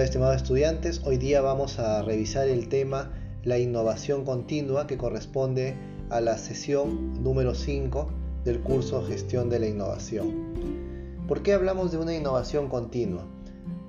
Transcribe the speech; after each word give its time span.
Hola 0.00 0.06
estimados 0.06 0.36
estudiantes, 0.36 1.02
hoy 1.04 1.18
día 1.18 1.42
vamos 1.42 1.78
a 1.78 2.00
revisar 2.00 2.48
el 2.48 2.70
tema 2.70 3.10
la 3.44 3.58
innovación 3.58 4.24
continua 4.24 4.86
que 4.86 4.96
corresponde 4.96 5.74
a 6.08 6.22
la 6.22 6.38
sesión 6.38 7.22
número 7.22 7.54
5 7.54 8.08
del 8.42 8.60
curso 8.60 9.04
Gestión 9.04 9.50
de 9.50 9.58
la 9.58 9.66
Innovación. 9.66 11.18
¿Por 11.28 11.42
qué 11.42 11.52
hablamos 11.52 11.92
de 11.92 11.98
una 11.98 12.14
innovación 12.14 12.70
continua? 12.70 13.26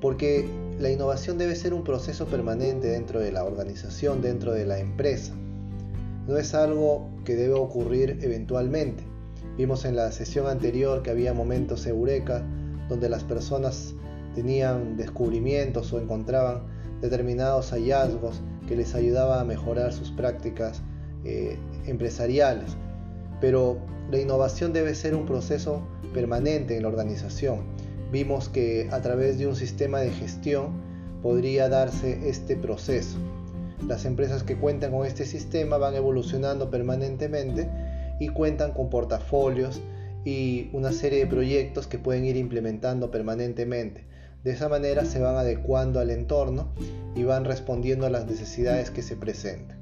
Porque 0.01 0.49
la 0.81 0.91
innovación 0.91 1.37
debe 1.37 1.55
ser 1.55 1.73
un 1.73 1.85
proceso 1.85 2.25
permanente 2.25 2.89
dentro 2.89 3.21
de 3.21 3.31
la 3.31 3.45
organización, 3.45 4.21
dentro 4.21 4.51
de 4.51 4.65
la 4.65 4.79
empresa. 4.79 5.33
No 6.27 6.35
es 6.35 6.53
algo 6.53 7.09
que 7.23 7.37
debe 7.37 7.53
ocurrir 7.53 8.19
eventualmente. 8.21 9.01
Vimos 9.57 9.85
en 9.85 9.95
la 9.95 10.11
sesión 10.11 10.47
anterior 10.47 11.03
que 11.03 11.11
había 11.11 11.33
momentos 11.33 11.87
eureka 11.87 12.43
donde 12.89 13.07
las 13.07 13.23
personas 13.23 13.95
tenían 14.35 14.97
descubrimientos 14.97 15.91
o 15.93 15.99
encontraban 15.99 16.63
determinados 17.01 17.71
hallazgos 17.71 18.41
que 18.67 18.75
les 18.75 18.95
ayudaba 18.95 19.41
a 19.41 19.43
mejorar 19.43 19.91
sus 19.91 20.11
prácticas 20.11 20.81
eh, 21.25 21.57
empresariales. 21.85 22.77
Pero 23.39 23.77
la 24.11 24.19
innovación 24.19 24.73
debe 24.73 24.95
ser 24.95 25.15
un 25.15 25.25
proceso 25.25 25.81
permanente 26.13 26.75
en 26.75 26.83
la 26.83 26.89
organización. 26.89 27.61
Vimos 28.11 28.49
que 28.49 28.89
a 28.91 29.01
través 29.01 29.39
de 29.39 29.47
un 29.47 29.55
sistema 29.55 29.99
de 29.99 30.11
gestión 30.11 30.73
podría 31.21 31.69
darse 31.69 32.29
este 32.29 32.55
proceso. 32.55 33.17
Las 33.87 34.05
empresas 34.05 34.43
que 34.43 34.57
cuentan 34.57 34.91
con 34.91 35.05
este 35.05 35.25
sistema 35.25 35.77
van 35.77 35.95
evolucionando 35.95 36.69
permanentemente 36.69 37.69
y 38.19 38.27
cuentan 38.29 38.73
con 38.73 38.89
portafolios 38.89 39.81
y 40.23 40.69
una 40.73 40.91
serie 40.91 41.19
de 41.19 41.27
proyectos 41.27 41.87
que 41.87 41.97
pueden 41.97 42.25
ir 42.25 42.37
implementando 42.37 43.09
permanentemente. 43.09 44.05
De 44.43 44.51
esa 44.51 44.69
manera 44.69 45.05
se 45.05 45.19
van 45.19 45.35
adecuando 45.35 45.99
al 45.99 46.09
entorno 46.09 46.73
y 47.15 47.23
van 47.23 47.45
respondiendo 47.45 48.05
a 48.05 48.09
las 48.09 48.25
necesidades 48.25 48.89
que 48.89 49.03
se 49.03 49.15
presentan. 49.15 49.79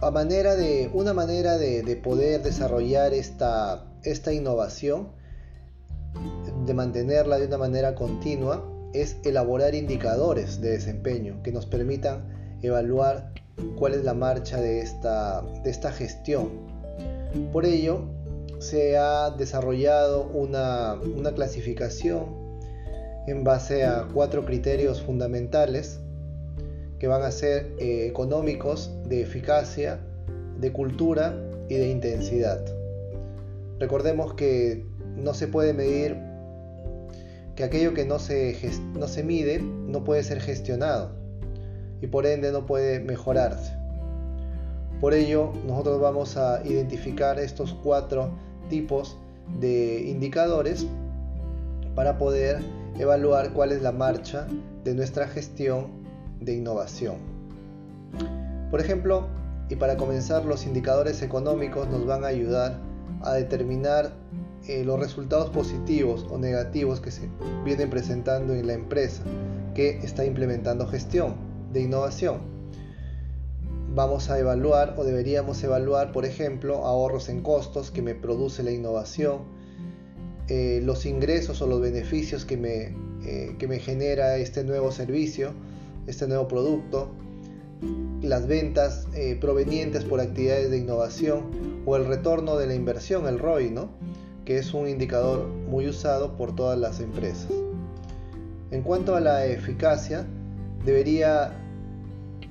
A 0.00 0.10
manera 0.10 0.56
de, 0.56 0.90
una 0.92 1.12
manera 1.12 1.58
de, 1.58 2.00
poder 2.02 2.42
desarrollar 2.42 3.14
esta, 3.14 3.84
esta 4.02 4.32
innovación, 4.32 5.08
de 6.66 6.74
mantenerla 6.74 7.38
de 7.38 7.46
una 7.46 7.58
manera 7.58 7.94
continua, 7.94 8.68
es 8.92 9.16
elaborar 9.24 9.76
indicadores 9.76 10.60
de 10.60 10.70
desempeño 10.70 11.40
que 11.42 11.52
nos 11.52 11.66
permitan 11.66 12.58
evaluar 12.62 13.32
cuál 13.78 13.94
es 13.94 14.04
la 14.04 14.14
marcha 14.14 14.60
de 14.60 14.80
esta, 14.80 15.42
de 15.62 15.70
esta 15.70 15.92
gestión. 15.92 16.50
Por 17.52 17.64
ello, 17.64 18.04
se 18.62 18.96
ha 18.96 19.30
desarrollado 19.30 20.24
una, 20.32 20.98
clasificación 21.34 22.26
en 23.26 23.42
base 23.44 23.84
a 23.84 24.06
cuatro 24.12 24.44
criterios 24.44 25.02
fundamentales 25.02 25.98
que 26.98 27.08
van 27.08 27.22
a 27.22 27.32
ser 27.32 27.72
eh, 27.78 28.06
económicos, 28.06 28.92
de 29.08 29.22
eficacia, 29.22 29.98
de 30.60 30.72
cultura 30.72 31.34
y 31.68 31.74
de 31.74 31.88
intensidad. 31.88 32.64
Recordemos 33.80 34.34
que 34.34 34.86
no 35.16 35.34
se 35.34 35.48
puede 35.48 35.72
medir, 35.72 36.16
que 37.56 37.64
aquello 37.64 37.94
que 37.94 38.04
no 38.04 38.20
se, 38.20 38.56
no 38.94 39.08
se 39.08 39.24
mide 39.24 39.58
no 39.58 40.04
puede 40.04 40.22
ser 40.22 40.40
gestionado 40.40 41.10
y 42.00 42.06
por 42.06 42.26
ende 42.26 42.52
no 42.52 42.64
puede 42.64 43.00
mejorarse. 43.00 43.76
Por 45.00 45.14
ello, 45.14 45.52
nosotros 45.66 46.00
vamos 46.00 46.36
a 46.36 46.62
identificar 46.64 47.40
estos 47.40 47.74
cuatro 47.82 48.30
tipos 48.72 49.18
de 49.60 50.08
indicadores 50.08 50.86
para 51.94 52.16
poder 52.16 52.62
evaluar 52.98 53.52
cuál 53.52 53.70
es 53.70 53.82
la 53.82 53.92
marcha 53.92 54.46
de 54.82 54.94
nuestra 54.94 55.28
gestión 55.28 55.88
de 56.40 56.54
innovación. 56.54 57.16
Por 58.70 58.80
ejemplo, 58.80 59.26
y 59.68 59.76
para 59.76 59.98
comenzar, 59.98 60.46
los 60.46 60.64
indicadores 60.64 61.20
económicos 61.20 61.86
nos 61.88 62.06
van 62.06 62.24
a 62.24 62.28
ayudar 62.28 62.78
a 63.20 63.34
determinar 63.34 64.14
eh, 64.66 64.84
los 64.86 64.98
resultados 64.98 65.50
positivos 65.50 66.26
o 66.30 66.38
negativos 66.38 66.98
que 67.02 67.10
se 67.10 67.28
vienen 67.66 67.90
presentando 67.90 68.54
en 68.54 68.66
la 68.66 68.72
empresa 68.72 69.22
que 69.74 69.98
está 69.98 70.24
implementando 70.24 70.86
gestión 70.86 71.34
de 71.74 71.82
innovación 71.82 72.38
vamos 73.94 74.30
a 74.30 74.38
evaluar 74.38 74.94
o 74.96 75.04
deberíamos 75.04 75.62
evaluar, 75.62 76.12
por 76.12 76.24
ejemplo, 76.24 76.86
ahorros 76.86 77.28
en 77.28 77.42
costos 77.42 77.90
que 77.90 78.02
me 78.02 78.14
produce 78.14 78.62
la 78.62 78.70
innovación, 78.70 79.40
eh, 80.48 80.80
los 80.82 81.06
ingresos 81.06 81.60
o 81.62 81.66
los 81.66 81.80
beneficios 81.80 82.44
que 82.44 82.56
me, 82.56 82.94
eh, 83.24 83.56
que 83.58 83.68
me 83.68 83.78
genera 83.78 84.36
este 84.36 84.64
nuevo 84.64 84.92
servicio, 84.92 85.52
este 86.06 86.26
nuevo 86.26 86.48
producto, 86.48 87.10
las 88.22 88.46
ventas 88.46 89.08
eh, 89.14 89.36
provenientes 89.40 90.04
por 90.04 90.20
actividades 90.20 90.70
de 90.70 90.78
innovación 90.78 91.82
o 91.84 91.96
el 91.96 92.06
retorno 92.06 92.56
de 92.56 92.66
la 92.66 92.74
inversión, 92.74 93.26
el 93.26 93.38
ROI, 93.38 93.70
¿no? 93.70 93.90
que 94.44 94.58
es 94.58 94.74
un 94.74 94.88
indicador 94.88 95.46
muy 95.46 95.88
usado 95.88 96.36
por 96.36 96.54
todas 96.54 96.78
las 96.78 97.00
empresas. 97.00 97.50
En 98.70 98.82
cuanto 98.82 99.14
a 99.14 99.20
la 99.20 99.46
eficacia, 99.46 100.26
debería 100.84 101.61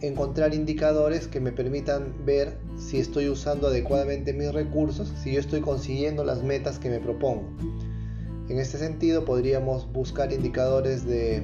encontrar 0.01 0.53
indicadores 0.55 1.27
que 1.27 1.39
me 1.39 1.51
permitan 1.51 2.25
ver 2.25 2.57
si 2.75 2.97
estoy 2.97 3.29
usando 3.29 3.67
adecuadamente 3.67 4.33
mis 4.33 4.51
recursos, 4.51 5.13
si 5.21 5.33
yo 5.33 5.39
estoy 5.39 5.61
consiguiendo 5.61 6.23
las 6.23 6.43
metas 6.43 6.79
que 6.79 6.89
me 6.89 6.99
propongo. 6.99 7.43
En 8.49 8.59
este 8.59 8.77
sentido 8.77 9.23
podríamos 9.23 9.91
buscar 9.91 10.33
indicadores 10.33 11.05
de 11.05 11.43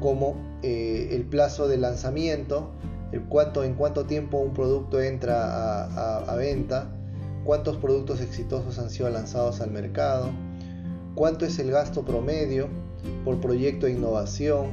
como 0.00 0.36
eh, 0.62 1.08
el 1.12 1.24
plazo 1.24 1.68
de 1.68 1.76
lanzamiento, 1.76 2.70
el 3.10 3.22
cuánto, 3.22 3.64
en 3.64 3.74
cuánto 3.74 4.06
tiempo 4.06 4.38
un 4.38 4.54
producto 4.54 5.00
entra 5.00 5.84
a, 5.84 6.36
venta, 6.36 6.88
cuántos 7.44 7.76
productos 7.76 8.20
exitosos 8.20 8.78
han 8.78 8.90
sido 8.90 9.10
lanzados 9.10 9.60
al 9.60 9.70
mercado, 9.70 10.30
cuánto 11.14 11.44
es 11.44 11.58
el 11.58 11.70
gasto 11.70 12.04
promedio 12.04 12.68
por 13.24 13.40
proyecto 13.40 13.86
de 13.86 13.92
innovación, 13.92 14.70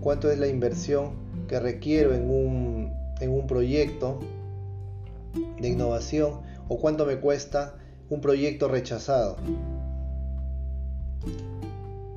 cuánto 0.00 0.30
es 0.30 0.38
la 0.38 0.46
inversión 0.46 1.21
que 1.52 1.60
requiero 1.60 2.14
en 2.14 2.30
un, 2.30 2.94
en 3.20 3.30
un 3.30 3.46
proyecto 3.46 4.20
de 5.60 5.68
innovación 5.68 6.40
o 6.66 6.78
cuánto 6.78 7.04
me 7.04 7.16
cuesta 7.16 7.74
un 8.08 8.22
proyecto 8.22 8.68
rechazado. 8.68 9.36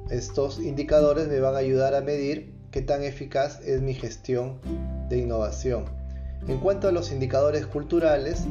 Estos 0.10 0.62
indicadores 0.62 1.28
me 1.28 1.42
van 1.42 1.56
a 1.56 1.58
ayudar 1.58 1.96
a 1.96 2.02
medir 2.02 2.54
qué 2.72 2.82
tan 2.82 3.04
eficaz 3.04 3.60
es 3.66 3.82
mi 3.82 3.94
gestión 3.94 4.62
de 5.10 5.18
innovación. 5.18 5.84
En 6.48 6.60
cuanto 6.60 6.88
a 6.88 6.94
los 6.94 7.12
indicadores 7.12 7.66
culturales, 7.66 8.46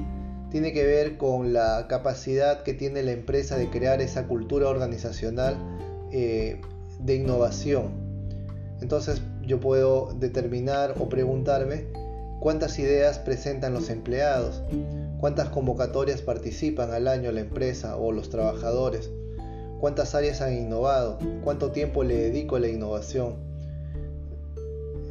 tiene 0.51 0.75
que 0.75 0.85
ver 0.85 1.17
con 1.17 1.55
la 1.55 1.87
capacidad 1.89 2.63
que 2.63 2.75
tiene 2.75 3.03
la 3.03 3.13
empresa 3.13 3.57
de 3.57 3.71
crear 3.71 4.03
esa 4.03 4.27
cultura 4.27 4.69
organizacional 4.69 5.57
eh, 6.13 6.61
de 7.01 7.17
innovación. 7.17 7.95
Entonces 8.83 9.23
yo 9.47 9.61
puedo 9.61 10.15
determinar 10.19 10.95
o 10.99 11.09
preguntarme 11.09 11.87
cuántas 12.41 12.79
ideas 12.79 13.19
presentan 13.19 13.75
los 13.75 13.91
empleados, 13.91 14.63
cuántas 15.19 15.49
convocatorias 15.49 16.23
participan 16.23 16.91
al 16.93 17.09
año 17.09 17.33
la 17.33 17.41
empresa 17.41 17.97
o 17.97 18.13
los 18.13 18.31
trabajadores, 18.31 19.11
cuántas 19.81 20.15
áreas 20.15 20.41
han 20.41 20.55
innovado, 20.55 21.19
cuánto 21.43 21.71
tiempo 21.71 22.05
le 22.05 22.17
dedico 22.17 22.57
a 22.57 22.61
la 22.61 22.69
innovación, 22.69 23.37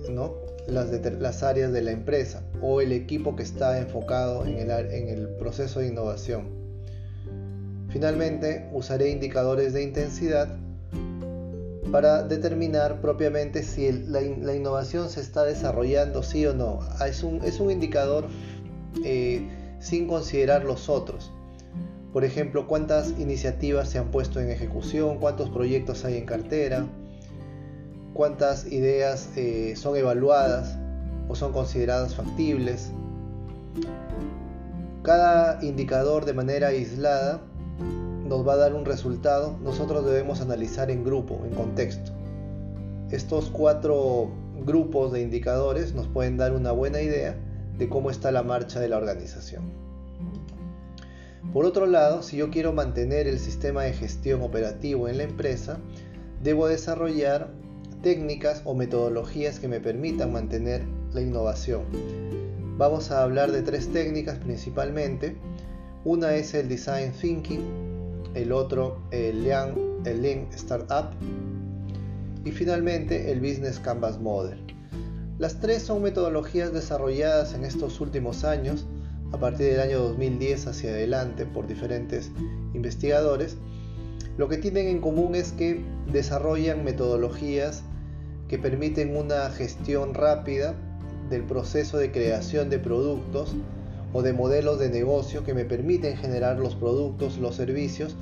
¿no? 0.10 0.34
las, 0.68 1.44
áreas 1.44 1.74
de 1.74 1.82
la 1.82 1.92
empresa 1.92 2.44
o 2.62 2.82
el 2.82 2.92
equipo 2.92 3.36
que 3.36 3.44
está 3.44 3.80
enfocado 3.80 4.46
en 4.46 4.70
el 4.70 5.28
proceso 5.40 5.80
de 5.80 5.88
innovación. 5.88 6.64
Finalmente, 7.90 8.70
usaré 8.74 9.10
indicadores 9.10 9.74
de 9.74 9.84
intensidad 9.84 10.58
para 11.94 12.24
determinar 12.24 13.02
propiamente 13.02 13.62
si 13.62 13.92
la, 13.92 14.24
innovación 14.24 15.12
se 15.12 15.22
está 15.22 15.44
desarrollando 15.44 16.24
sí 16.24 16.44
o 16.48 16.56
no. 16.56 16.80
Ah, 17.00 17.08
es 17.08 17.22
un, 17.22 17.44
es 17.44 17.60
un 17.60 17.70
indicador 17.70 18.26
eh, 19.06 19.48
sin 19.80 20.08
considerar 20.08 20.66
los 20.66 20.90
otros. 20.90 21.32
Por 22.12 22.26
ejemplo, 22.26 22.66
cuántas 22.66 23.12
iniciativas 23.20 23.90
se 23.90 24.00
han 24.00 24.10
puesto 24.10 24.40
en 24.40 24.50
ejecución, 24.50 25.20
cuántos 25.20 25.52
proyectos 25.52 26.04
hay 26.04 26.18
en 26.18 26.26
cartera, 26.26 26.88
cuántas 28.16 28.66
ideas 28.66 29.30
eh, 29.36 29.76
son 29.76 29.96
evaluadas 29.96 30.76
o 31.30 31.36
son 31.36 31.54
consideradas 31.54 32.16
factibles. 32.16 32.90
Cada 35.04 35.64
indicador 35.64 36.26
de 36.26 36.34
manera 36.34 36.70
aislada 36.70 37.42
nos 38.34 38.48
va 38.48 38.54
a 38.54 38.58
dar 38.58 38.74
un 38.74 38.84
resultado, 38.84 39.60
nosotros 39.62 40.04
debemos 40.06 40.42
analizar 40.42 40.90
en 40.90 41.04
grupo, 41.04 41.40
en 41.46 41.54
contexto. 41.54 42.12
Estos 43.12 43.52
cuatro 43.52 44.32
grupos 44.66 45.12
de 45.12 45.22
indicadores 45.22 45.94
nos 45.94 46.08
pueden 46.08 46.38
dar 46.38 46.52
una 46.54 46.72
buena 46.72 47.00
idea 47.00 47.36
de 47.78 47.88
cómo 47.88 48.10
está 48.10 48.32
la 48.32 48.42
marcha 48.42 48.80
de 48.80 48.90
la 48.90 48.98
organización. 48.98 49.72
Por 51.54 51.66
otro 51.66 51.86
lado, 51.86 52.24
si 52.24 52.38
yo 52.38 52.50
quiero 52.50 52.74
mantener 52.74 53.28
el 53.28 53.38
sistema 53.38 53.84
de 53.84 53.94
gestión 53.94 54.42
operativo 54.42 55.08
en 55.08 55.18
la 55.18 55.26
empresa, 55.26 55.78
debo 56.42 56.68
desarrollar 56.68 57.52
técnicas 58.02 58.64
o 58.66 58.74
metodologías 58.74 59.60
que 59.60 59.68
me 59.68 59.80
permitan 59.80 60.34
mantener 60.34 60.82
la 61.14 61.22
innovación. 61.22 61.84
Vamos 62.80 63.12
a 63.12 63.22
hablar 63.22 63.52
de 63.52 63.62
tres 63.62 63.94
técnicas 63.94 64.40
principalmente. 64.40 65.36
Una 66.04 66.34
es 66.34 66.56
el 66.56 66.68
Design 66.68 67.12
Thinking, 67.12 67.93
el 68.36 68.52
otro 68.52 69.02
el 69.12 69.44
Lean, 69.44 69.76
el 70.06 70.22
Lean 70.22 70.48
Startup 70.54 71.10
y 72.46 72.52
finalmente 72.52 73.32
el 73.32 73.40
Business 73.40 73.80
Canvas 73.80 74.20
Model. 74.20 74.60
Las 75.40 75.60
tres 75.60 75.84
son 75.84 76.04
metodologías 76.04 76.74
desarrolladas 76.74 77.54
en 77.54 77.66
estos 77.66 78.00
últimos 78.02 78.44
años, 78.44 78.86
a 79.32 79.40
partir 79.40 79.72
del 79.72 79.80
año 79.80 80.00
2010 80.00 80.68
hacia 80.68 80.92
adelante, 80.92 81.46
por 81.46 81.68
diferentes 81.68 82.32
investigadores. 82.74 83.58
Lo 84.38 84.48
que 84.48 84.58
tienen 84.58 84.88
en 84.88 85.02
común 85.02 85.36
es 85.36 85.52
que 85.52 85.84
desarrollan 86.12 86.84
metodologías 86.84 87.84
que 88.48 88.60
permiten 88.60 89.16
una 89.16 89.50
gestión 89.50 90.14
rápida 90.14 90.76
del 91.30 91.44
proceso 91.44 91.98
de 91.98 92.12
creación 92.12 92.70
de 92.70 92.80
productos 92.80 93.56
o 94.14 94.22
de 94.22 94.32
modelos 94.32 94.80
de 94.80 94.90
negocio 94.90 95.44
que 95.44 95.54
me 95.54 95.66
permiten 95.66 96.16
generar 96.16 96.60
los 96.60 96.76
productos, 96.76 97.38
los 97.40 97.56
servicios 97.56 98.16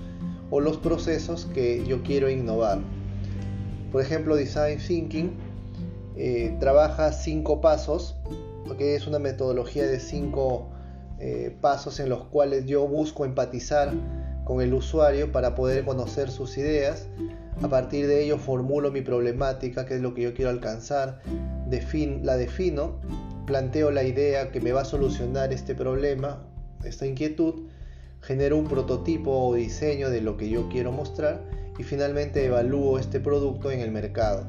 o 0.50 0.60
los 0.60 0.78
procesos 0.78 1.46
que 1.54 1.84
yo 1.86 2.02
quiero 2.02 2.30
innovar. 2.30 2.80
Por 3.92 4.02
ejemplo, 4.02 4.36
Design 4.36 4.80
Thinking 4.80 5.32
eh, 6.16 6.56
trabaja 6.60 7.12
cinco 7.12 7.62
pasos, 7.62 8.16
que 8.78 8.96
es 8.96 9.06
una 9.06 9.20
metodología 9.20 9.86
de 9.86 10.00
cinco 10.00 10.70
eh, 11.20 11.56
pasos 11.62 12.00
en 12.00 12.10
los 12.10 12.24
cuales 12.26 12.66
yo 12.66 12.88
busco 12.88 13.26
empatizar 13.26 13.92
con 14.46 14.62
el 14.62 14.74
usuario 14.74 15.32
para 15.32 15.56
poder 15.56 15.84
conocer 15.86 16.32
sus 16.32 16.58
ideas. 16.58 17.08
A 17.62 17.68
partir 17.68 18.08
de 18.08 18.24
ello 18.24 18.38
formulo 18.38 18.92
mi 18.92 19.02
problemática, 19.02 19.86
que 19.86 19.96
es 19.96 20.02
lo 20.02 20.14
que 20.14 20.24
yo 20.24 20.34
quiero 20.34 20.50
alcanzar, 20.50 21.22
la 22.24 22.38
defino, 22.38 23.00
planteo 23.46 23.92
la 23.92 24.04
idea 24.04 24.52
que 24.52 24.62
me 24.62 24.72
va 24.72 24.82
a 24.82 24.86
solucionar 24.86 25.54
este 25.54 25.76
problema, 25.76 26.44
esta 26.84 27.06
inquietud, 27.06 27.68
genero 28.22 28.58
un 28.58 28.68
prototipo 28.68 29.32
o 29.32 29.56
diseño 29.56 30.10
de 30.10 30.22
lo 30.22 30.38
que 30.38 30.50
yo 30.50 30.70
quiero 30.70 30.92
mostrar 30.92 31.42
y 31.78 31.84
finalmente 31.84 32.46
evalúo 32.46 33.00
este 33.00 33.20
producto 33.20 33.72
en 33.72 33.80
el 33.80 33.92
mercado, 33.92 34.46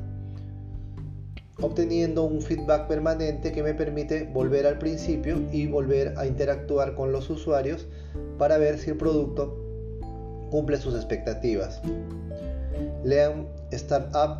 obteniendo 1.60 2.24
un 2.24 2.42
feedback 2.42 2.86
permanente 2.88 3.52
que 3.52 3.62
me 3.62 3.74
permite 3.74 4.24
volver 4.24 4.66
al 4.66 4.78
principio 4.78 5.40
y 5.52 5.66
volver 5.66 6.14
a 6.18 6.26
interactuar 6.26 6.94
con 6.94 7.12
los 7.12 7.30
usuarios 7.30 7.86
para 8.38 8.58
ver 8.58 8.78
si 8.78 8.90
el 8.90 8.96
producto 8.96 9.58
cumple 10.50 10.76
sus 10.76 10.94
expectativas. 10.94 11.80
Lean 13.04 13.46
Startup 13.70 14.38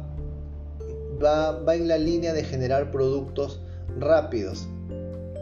va, 1.23 1.53
va 1.61 1.75
en 1.75 1.89
la 1.89 1.97
línea 1.97 2.33
de 2.33 2.45
generar 2.45 2.91
productos 2.91 3.63
rápidos, 3.99 4.69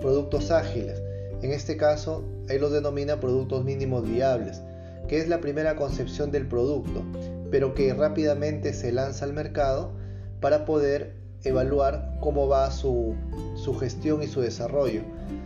productos 0.00 0.50
ágiles. 0.50 1.02
En 1.42 1.52
este 1.52 1.76
caso, 1.76 2.24
él 2.48 2.60
los 2.60 2.72
denomina 2.72 3.20
productos 3.20 3.64
mínimos 3.64 4.08
viables, 4.08 4.62
que 5.08 5.18
es 5.18 5.28
la 5.28 5.40
primera 5.40 5.76
concepción 5.76 6.30
del 6.30 6.46
producto, 6.46 7.04
pero 7.50 7.74
que 7.74 7.92
rápidamente 7.94 8.72
se 8.72 8.92
lanza 8.92 9.24
al 9.24 9.32
mercado 9.32 9.92
para 10.40 10.64
poder 10.64 11.14
evaluar 11.42 12.16
cómo 12.20 12.48
va 12.48 12.70
su, 12.70 13.14
su, 13.54 13.74
gestión 13.74 14.22
y 14.22 14.26
su 14.26 14.40
desarrollo. 14.40 15.02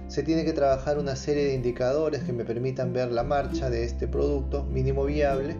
Se 0.08 0.22
tiene 0.22 0.44
que 0.44 0.52
trabajar 0.52 0.98
una 0.98 1.16
serie 1.16 1.44
de 1.44 1.54
indicadores 1.54 2.22
que 2.24 2.32
me 2.32 2.44
permitan 2.44 2.92
ver 2.92 3.10
la 3.12 3.22
marcha 3.22 3.70
de 3.70 3.84
este 3.84 4.08
producto 4.08 4.64
mínimo 4.64 5.04
viable 5.04 5.56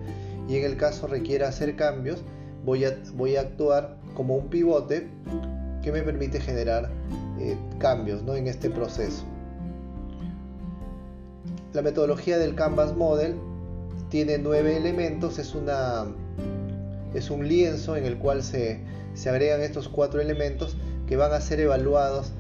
y 0.48 0.56
en 0.56 0.64
el 0.64 0.76
caso 0.76 1.06
requiera 1.06 1.48
hacer 1.48 1.76
cambios, 1.76 2.22
voy 2.64 2.84
a, 2.84 2.96
voy 3.14 3.36
a 3.36 3.42
actuar 3.42 3.96
como 4.14 4.36
un 4.36 4.48
pivote 4.48 5.08
que 5.84 5.92
me 5.92 6.00
permite 6.00 6.40
generar 6.40 6.90
eh, 7.38 7.58
cambios 7.78 8.22
¿no? 8.22 8.34
en 8.34 8.46
este 8.46 8.70
proceso. 8.70 9.22
La 11.74 11.82
metodología 11.82 12.38
del 12.38 12.54
Canvas 12.54 12.96
Model 12.96 13.36
tiene 14.08 14.38
nueve 14.38 14.78
elementos, 14.78 15.38
es, 15.38 15.54
una, 15.54 16.06
es 17.12 17.30
un 17.30 17.46
lienzo 17.46 17.96
en 17.96 18.06
el 18.06 18.16
cual 18.16 18.42
se, 18.42 18.80
se 19.12 19.28
agregan 19.28 19.60
estos 19.60 19.90
cuatro 19.90 20.22
elementos 20.22 20.78
que 21.06 21.16
van 21.16 21.32
a 21.32 21.40
ser 21.42 21.60
evaluados 21.60 22.32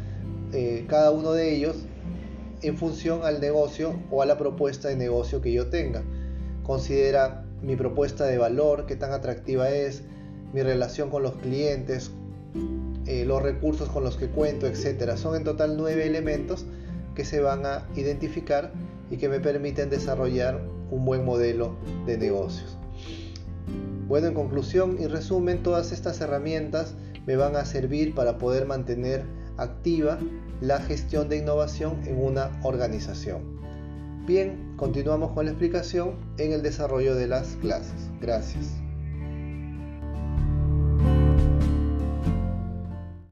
eh, 0.54 0.86
cada 0.88 1.10
uno 1.10 1.32
de 1.32 1.54
ellos 1.54 1.76
en 2.62 2.78
función 2.78 3.24
al 3.24 3.40
negocio 3.42 3.94
o 4.10 4.22
a 4.22 4.26
la 4.26 4.38
propuesta 4.38 4.88
de 4.88 4.96
negocio 4.96 5.42
que 5.42 5.52
yo 5.52 5.66
tenga. 5.68 6.02
Considera 6.62 7.44
mi 7.60 7.76
propuesta 7.76 8.24
de 8.24 8.38
valor, 8.38 8.86
qué 8.86 8.96
tan 8.96 9.12
atractiva 9.12 9.68
es, 9.68 10.02
mi 10.54 10.62
relación 10.62 11.10
con 11.10 11.22
los 11.22 11.34
clientes, 11.34 12.10
eh, 13.06 13.24
los 13.24 13.42
recursos 13.42 13.88
con 13.88 14.04
los 14.04 14.16
que 14.16 14.28
cuento, 14.28 14.66
etc. 14.66 15.16
Son 15.16 15.36
en 15.36 15.44
total 15.44 15.76
nueve 15.76 16.06
elementos 16.06 16.64
que 17.14 17.24
se 17.24 17.40
van 17.40 17.66
a 17.66 17.86
identificar 17.96 18.72
y 19.10 19.16
que 19.16 19.28
me 19.28 19.40
permiten 19.40 19.90
desarrollar 19.90 20.60
un 20.90 21.04
buen 21.04 21.24
modelo 21.24 21.76
de 22.06 22.18
negocios. 22.18 22.76
Bueno, 24.06 24.28
en 24.28 24.34
conclusión 24.34 24.98
y 25.00 25.06
resumen, 25.06 25.62
todas 25.62 25.92
estas 25.92 26.20
herramientas 26.20 26.94
me 27.26 27.36
van 27.36 27.56
a 27.56 27.64
servir 27.64 28.14
para 28.14 28.38
poder 28.38 28.66
mantener 28.66 29.24
activa 29.56 30.18
la 30.60 30.80
gestión 30.80 31.28
de 31.28 31.38
innovación 31.38 32.00
en 32.06 32.22
una 32.22 32.50
organización. 32.62 33.54
Bien, 34.26 34.74
continuamos 34.76 35.32
con 35.32 35.44
la 35.44 35.52
explicación 35.52 36.16
en 36.38 36.52
el 36.52 36.62
desarrollo 36.62 37.14
de 37.14 37.28
las 37.28 37.56
clases. 37.56 38.10
Gracias. 38.20 38.83